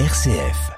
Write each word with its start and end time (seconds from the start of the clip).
RCF. 0.00 0.72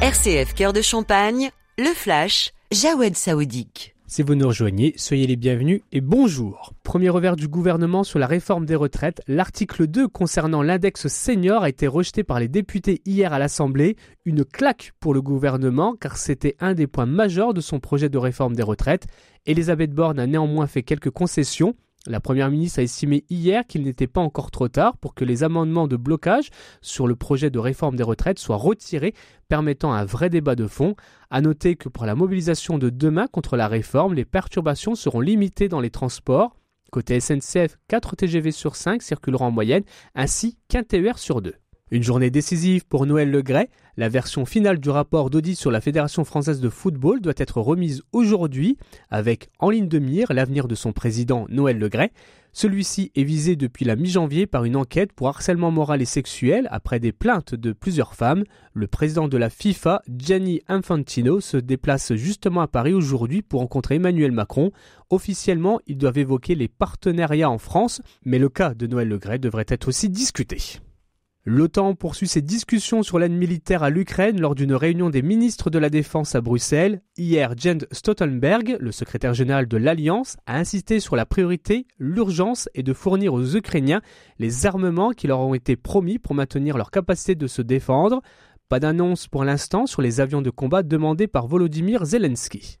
RCF 0.00 0.54
Cœur 0.54 0.72
de 0.72 0.80
Champagne, 0.80 1.50
le 1.76 1.92
flash, 1.94 2.52
Jawed 2.72 3.14
Saoudique. 3.14 3.94
Si 4.06 4.22
vous 4.22 4.34
nous 4.34 4.48
rejoignez, 4.48 4.94
soyez 4.96 5.26
les 5.26 5.36
bienvenus 5.36 5.82
et 5.92 6.00
bonjour. 6.00 6.72
Premier 6.84 7.10
revers 7.10 7.36
du 7.36 7.48
gouvernement 7.48 8.02
sur 8.02 8.18
la 8.18 8.26
réforme 8.26 8.64
des 8.64 8.74
retraites, 8.74 9.20
l'article 9.28 9.86
2 9.86 10.08
concernant 10.08 10.62
l'index 10.62 11.06
senior 11.08 11.64
a 11.64 11.68
été 11.68 11.86
rejeté 11.86 12.24
par 12.24 12.40
les 12.40 12.48
députés 12.48 13.02
hier 13.04 13.34
à 13.34 13.38
l'Assemblée. 13.38 13.96
Une 14.24 14.42
claque 14.42 14.92
pour 15.00 15.12
le 15.12 15.20
gouvernement 15.20 15.96
car 16.00 16.16
c'était 16.16 16.56
un 16.60 16.72
des 16.72 16.86
points 16.86 17.04
majeurs 17.04 17.52
de 17.52 17.60
son 17.60 17.78
projet 17.78 18.08
de 18.08 18.16
réforme 18.16 18.56
des 18.56 18.62
retraites. 18.62 19.06
Elisabeth 19.44 19.92
Borne 19.92 20.18
a 20.18 20.26
néanmoins 20.26 20.66
fait 20.66 20.82
quelques 20.82 21.10
concessions. 21.10 21.74
La 22.06 22.18
Première 22.18 22.50
ministre 22.50 22.78
a 22.78 22.82
estimé 22.82 23.24
hier 23.28 23.66
qu'il 23.66 23.82
n'était 23.82 24.06
pas 24.06 24.22
encore 24.22 24.50
trop 24.50 24.68
tard 24.68 24.96
pour 24.96 25.14
que 25.14 25.24
les 25.24 25.42
amendements 25.42 25.86
de 25.86 25.96
blocage 25.96 26.48
sur 26.80 27.06
le 27.06 27.14
projet 27.14 27.50
de 27.50 27.58
réforme 27.58 27.96
des 27.96 28.02
retraites 28.02 28.38
soient 28.38 28.56
retirés, 28.56 29.12
permettant 29.48 29.92
un 29.92 30.06
vrai 30.06 30.30
débat 30.30 30.54
de 30.54 30.66
fond. 30.66 30.94
À 31.28 31.42
noter 31.42 31.76
que 31.76 31.90
pour 31.90 32.06
la 32.06 32.14
mobilisation 32.14 32.78
de 32.78 32.88
demain 32.88 33.26
contre 33.26 33.58
la 33.58 33.68
réforme, 33.68 34.14
les 34.14 34.24
perturbations 34.24 34.94
seront 34.94 35.20
limitées 35.20 35.68
dans 35.68 35.80
les 35.80 35.90
transports. 35.90 36.56
Côté 36.90 37.20
SNCF, 37.20 37.76
4 37.88 38.16
TGV 38.16 38.50
sur 38.50 38.76
5 38.76 39.02
circuleront 39.02 39.46
en 39.46 39.50
moyenne, 39.50 39.84
ainsi 40.14 40.56
qu'un 40.68 40.82
TER 40.82 41.18
sur 41.18 41.42
2. 41.42 41.54
Une 41.92 42.04
journée 42.04 42.30
décisive 42.30 42.86
pour 42.86 43.04
Noël 43.04 43.32
Legret. 43.32 43.68
La 43.96 44.08
version 44.08 44.44
finale 44.44 44.78
du 44.78 44.90
rapport 44.90 45.28
d'audit 45.28 45.56
sur 45.56 45.72
la 45.72 45.80
Fédération 45.80 46.24
française 46.24 46.60
de 46.60 46.68
football 46.68 47.20
doit 47.20 47.32
être 47.36 47.60
remise 47.60 48.02
aujourd'hui, 48.12 48.76
avec 49.10 49.50
en 49.58 49.70
ligne 49.70 49.88
de 49.88 49.98
mire 49.98 50.32
l'avenir 50.32 50.68
de 50.68 50.76
son 50.76 50.92
président 50.92 51.46
Noël 51.48 51.80
Legret. 51.80 52.12
Celui-ci 52.52 53.10
est 53.16 53.24
visé 53.24 53.56
depuis 53.56 53.84
la 53.84 53.96
mi-janvier 53.96 54.46
par 54.46 54.64
une 54.64 54.76
enquête 54.76 55.12
pour 55.12 55.26
harcèlement 55.26 55.72
moral 55.72 56.00
et 56.00 56.04
sexuel 56.04 56.68
après 56.70 57.00
des 57.00 57.10
plaintes 57.10 57.56
de 57.56 57.72
plusieurs 57.72 58.14
femmes. 58.14 58.44
Le 58.72 58.86
président 58.86 59.26
de 59.26 59.36
la 59.36 59.50
FIFA, 59.50 60.02
Gianni 60.08 60.60
Infantino, 60.68 61.40
se 61.40 61.56
déplace 61.56 62.14
justement 62.14 62.60
à 62.60 62.68
Paris 62.68 62.94
aujourd'hui 62.94 63.42
pour 63.42 63.60
rencontrer 63.60 63.96
Emmanuel 63.96 64.30
Macron. 64.30 64.70
Officiellement, 65.10 65.80
ils 65.88 65.98
doivent 65.98 66.18
évoquer 66.18 66.54
les 66.54 66.68
partenariats 66.68 67.50
en 67.50 67.58
France, 67.58 68.00
mais 68.24 68.38
le 68.38 68.48
cas 68.48 68.74
de 68.74 68.86
Noël 68.86 69.08
Legret 69.08 69.40
devrait 69.40 69.66
être 69.68 69.88
aussi 69.88 70.08
discuté. 70.08 70.80
L'OTAN 71.46 71.94
poursuit 71.94 72.28
ses 72.28 72.42
discussions 72.42 73.02
sur 73.02 73.18
l'aide 73.18 73.32
militaire 73.32 73.82
à 73.82 73.88
l'Ukraine 73.88 74.38
lors 74.38 74.54
d'une 74.54 74.74
réunion 74.74 75.08
des 75.08 75.22
ministres 75.22 75.70
de 75.70 75.78
la 75.78 75.88
Défense 75.88 76.34
à 76.34 76.42
Bruxelles. 76.42 77.00
Hier, 77.16 77.54
Jens 77.56 77.86
Stoltenberg, 77.92 78.76
le 78.78 78.92
secrétaire 78.92 79.32
général 79.32 79.66
de 79.66 79.78
l'Alliance, 79.78 80.36
a 80.44 80.58
insisté 80.58 81.00
sur 81.00 81.16
la 81.16 81.24
priorité, 81.24 81.86
l'urgence 81.98 82.68
et 82.74 82.82
de 82.82 82.92
fournir 82.92 83.32
aux 83.32 83.56
Ukrainiens 83.56 84.02
les 84.38 84.66
armements 84.66 85.12
qui 85.12 85.28
leur 85.28 85.40
ont 85.40 85.54
été 85.54 85.76
promis 85.76 86.18
pour 86.18 86.34
maintenir 86.34 86.76
leur 86.76 86.90
capacité 86.90 87.34
de 87.34 87.46
se 87.46 87.62
défendre. 87.62 88.20
Pas 88.68 88.78
d'annonce 88.78 89.26
pour 89.26 89.44
l'instant 89.44 89.86
sur 89.86 90.02
les 90.02 90.20
avions 90.20 90.42
de 90.42 90.50
combat 90.50 90.82
demandés 90.82 91.26
par 91.26 91.46
Volodymyr 91.46 92.04
Zelensky. 92.04 92.80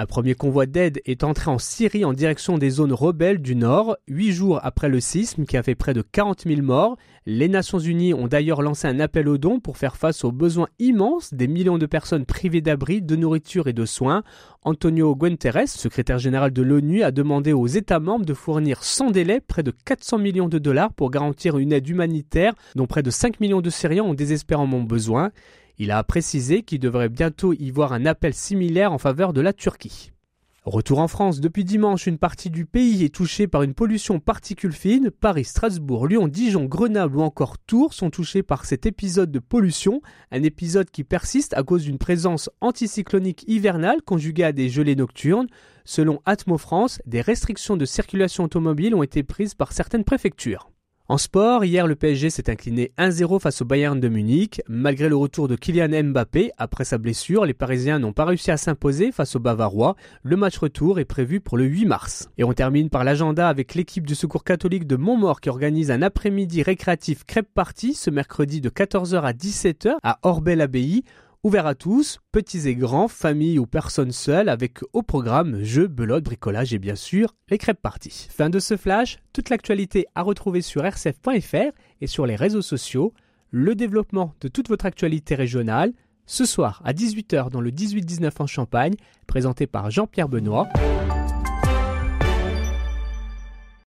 Un 0.00 0.06
premier 0.06 0.36
convoi 0.36 0.66
d'aide 0.66 1.00
est 1.06 1.24
entré 1.24 1.50
en 1.50 1.58
Syrie 1.58 2.04
en 2.04 2.12
direction 2.12 2.56
des 2.56 2.70
zones 2.70 2.92
rebelles 2.92 3.42
du 3.42 3.56
nord, 3.56 3.96
huit 4.06 4.30
jours 4.30 4.60
après 4.62 4.88
le 4.88 5.00
sisme 5.00 5.44
qui 5.44 5.56
a 5.56 5.62
fait 5.64 5.74
près 5.74 5.92
de 5.92 6.02
40 6.02 6.42
000 6.46 6.62
morts. 6.62 6.96
Les 7.26 7.48
Nations 7.48 7.80
Unies 7.80 8.14
ont 8.14 8.28
d'ailleurs 8.28 8.62
lancé 8.62 8.86
un 8.86 9.00
appel 9.00 9.26
aux 9.26 9.38
dons 9.38 9.58
pour 9.58 9.76
faire 9.76 9.96
face 9.96 10.22
aux 10.22 10.30
besoins 10.30 10.68
immenses 10.78 11.34
des 11.34 11.48
millions 11.48 11.78
de 11.78 11.86
personnes 11.86 12.26
privées 12.26 12.60
d'abri, 12.60 13.02
de 13.02 13.16
nourriture 13.16 13.66
et 13.66 13.72
de 13.72 13.84
soins. 13.84 14.22
Antonio 14.62 15.16
Guterres, 15.16 15.66
secrétaire 15.66 16.20
général 16.20 16.52
de 16.52 16.62
l'ONU, 16.62 17.02
a 17.02 17.10
demandé 17.10 17.52
aux 17.52 17.66
États 17.66 17.98
membres 17.98 18.24
de 18.24 18.34
fournir 18.34 18.84
sans 18.84 19.10
délai 19.10 19.40
près 19.40 19.64
de 19.64 19.72
400 19.72 20.18
millions 20.18 20.48
de 20.48 20.60
dollars 20.60 20.92
pour 20.92 21.10
garantir 21.10 21.58
une 21.58 21.72
aide 21.72 21.88
humanitaire 21.88 22.54
dont 22.76 22.86
près 22.86 23.02
de 23.02 23.10
5 23.10 23.40
millions 23.40 23.62
de 23.62 23.70
Syriens 23.70 24.04
ont 24.04 24.14
désespérément 24.14 24.80
besoin. 24.80 25.32
Il 25.80 25.92
a 25.92 26.02
précisé 26.02 26.62
qu'il 26.62 26.80
devrait 26.80 27.08
bientôt 27.08 27.52
y 27.52 27.70
voir 27.70 27.92
un 27.92 28.04
appel 28.04 28.34
similaire 28.34 28.92
en 28.92 28.98
faveur 28.98 29.32
de 29.32 29.40
la 29.40 29.52
Turquie. 29.52 30.10
Retour 30.64 30.98
en 30.98 31.08
France, 31.08 31.40
depuis 31.40 31.64
dimanche, 31.64 32.06
une 32.06 32.18
partie 32.18 32.50
du 32.50 32.66
pays 32.66 33.04
est 33.04 33.14
touchée 33.14 33.46
par 33.46 33.62
une 33.62 33.72
pollution 33.72 34.20
particule 34.20 34.72
fine. 34.72 35.10
Paris, 35.10 35.44
Strasbourg, 35.44 36.08
Lyon, 36.08 36.28
Dijon, 36.28 36.64
Grenoble 36.64 37.16
ou 37.16 37.22
encore 37.22 37.58
Tours 37.58 37.94
sont 37.94 38.10
touchés 38.10 38.42
par 38.42 38.66
cet 38.66 38.84
épisode 38.84 39.30
de 39.30 39.38
pollution, 39.38 40.02
un 40.30 40.42
épisode 40.42 40.90
qui 40.90 41.04
persiste 41.04 41.54
à 41.56 41.62
cause 41.62 41.84
d'une 41.84 41.96
présence 41.96 42.50
anticyclonique 42.60 43.44
hivernale 43.46 44.02
conjuguée 44.02 44.44
à 44.44 44.52
des 44.52 44.68
gelées 44.68 44.96
nocturnes. 44.96 45.46
Selon 45.84 46.20
Atmo 46.26 46.58
France, 46.58 47.00
des 47.06 47.22
restrictions 47.22 47.78
de 47.78 47.86
circulation 47.86 48.44
automobile 48.44 48.94
ont 48.94 49.02
été 49.02 49.22
prises 49.22 49.54
par 49.54 49.72
certaines 49.72 50.04
préfectures. 50.04 50.70
En 51.10 51.16
sport, 51.16 51.64
hier 51.64 51.86
le 51.86 51.94
PSG 51.94 52.28
s'est 52.28 52.50
incliné 52.50 52.92
1-0 52.98 53.40
face 53.40 53.62
au 53.62 53.64
Bayern 53.64 53.98
de 53.98 54.08
Munich. 54.08 54.60
Malgré 54.68 55.08
le 55.08 55.16
retour 55.16 55.48
de 55.48 55.56
Kylian 55.56 56.10
Mbappé 56.10 56.50
après 56.58 56.84
sa 56.84 56.98
blessure, 56.98 57.46
les 57.46 57.54
Parisiens 57.54 57.98
n'ont 57.98 58.12
pas 58.12 58.26
réussi 58.26 58.50
à 58.50 58.58
s'imposer 58.58 59.10
face 59.10 59.34
aux 59.34 59.40
Bavarois. 59.40 59.96
Le 60.22 60.36
match 60.36 60.58
retour 60.58 61.00
est 61.00 61.06
prévu 61.06 61.40
pour 61.40 61.56
le 61.56 61.64
8 61.64 61.86
mars. 61.86 62.28
Et 62.36 62.44
on 62.44 62.52
termine 62.52 62.90
par 62.90 63.04
l'agenda 63.04 63.48
avec 63.48 63.74
l'équipe 63.74 64.06
du 64.06 64.14
Secours 64.14 64.44
catholique 64.44 64.86
de 64.86 64.96
Montmort 64.96 65.40
qui 65.40 65.48
organise 65.48 65.90
un 65.90 66.02
après-midi 66.02 66.62
récréatif 66.62 67.24
crêpe 67.24 67.48
party 67.54 67.94
ce 67.94 68.10
mercredi 68.10 68.60
de 68.60 68.68
14h 68.68 69.22
à 69.22 69.32
17h 69.32 69.94
à 70.02 70.18
Orbel-Abbaye. 70.24 71.04
Ouvert 71.44 71.66
à 71.66 71.76
tous, 71.76 72.18
petits 72.32 72.66
et 72.66 72.74
grands, 72.74 73.06
familles 73.06 73.60
ou 73.60 73.66
personnes 73.66 74.10
seules, 74.10 74.48
avec 74.48 74.80
au 74.92 75.02
programme 75.02 75.62
jeux, 75.62 75.86
belote, 75.86 76.24
bricolage 76.24 76.74
et 76.74 76.80
bien 76.80 76.96
sûr 76.96 77.36
les 77.48 77.58
crêpes 77.58 77.80
parties. 77.80 78.26
Fin 78.28 78.50
de 78.50 78.58
ce 78.58 78.76
flash, 78.76 79.18
toute 79.32 79.48
l'actualité 79.48 80.06
à 80.16 80.22
retrouver 80.22 80.62
sur 80.62 80.82
rcf.fr 80.82 81.70
et 82.00 82.06
sur 82.08 82.26
les 82.26 82.34
réseaux 82.34 82.60
sociaux, 82.60 83.14
le 83.52 83.76
développement 83.76 84.34
de 84.40 84.48
toute 84.48 84.68
votre 84.68 84.84
actualité 84.84 85.36
régionale, 85.36 85.92
ce 86.26 86.44
soir 86.44 86.82
à 86.84 86.92
18h 86.92 87.50
dans 87.50 87.60
le 87.60 87.70
18-19 87.70 88.32
en 88.40 88.46
Champagne, 88.48 88.94
présenté 89.28 89.68
par 89.68 89.92
Jean-Pierre 89.92 90.28
Benoît. 90.28 90.68